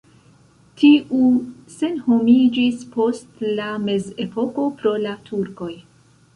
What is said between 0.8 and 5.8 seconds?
Tiu senhomiĝis post la mezepoko pro la turkoj.